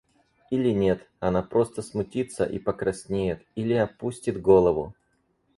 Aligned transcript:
Или 0.49 0.69
нет, 0.71 1.07
она 1.19 1.43
просто 1.43 1.83
смутится 1.83 2.43
и 2.43 2.57
покраснеет 2.57 3.45
или 3.53 3.73
опустит 3.75 4.41
голову. 4.41 4.95